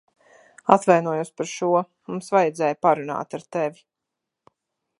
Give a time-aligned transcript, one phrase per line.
[0.75, 1.69] Atvainojos par šo.
[2.13, 3.87] Mums vajadzēja parunāt ar tevi.